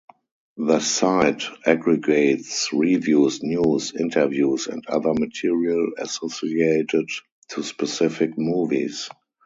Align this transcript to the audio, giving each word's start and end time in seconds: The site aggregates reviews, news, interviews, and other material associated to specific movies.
The 0.57 0.79
site 0.79 1.43
aggregates 1.63 2.73
reviews, 2.73 3.43
news, 3.43 3.91
interviews, 3.93 4.65
and 4.65 4.83
other 4.87 5.13
material 5.13 5.91
associated 5.99 7.07
to 7.49 7.61
specific 7.61 8.35
movies. 8.35 9.09